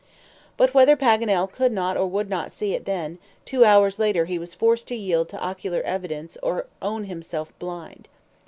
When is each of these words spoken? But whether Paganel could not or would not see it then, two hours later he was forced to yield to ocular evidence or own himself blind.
But 0.57 0.73
whether 0.73 0.97
Paganel 0.97 1.45
could 1.51 1.71
not 1.71 1.95
or 1.95 2.07
would 2.07 2.27
not 2.27 2.51
see 2.51 2.73
it 2.73 2.85
then, 2.85 3.19
two 3.45 3.63
hours 3.63 3.99
later 3.99 4.25
he 4.25 4.39
was 4.39 4.55
forced 4.55 4.87
to 4.87 4.95
yield 4.95 5.29
to 5.29 5.37
ocular 5.39 5.83
evidence 5.83 6.39
or 6.41 6.65
own 6.81 7.03
himself 7.03 7.53
blind. 7.59 8.07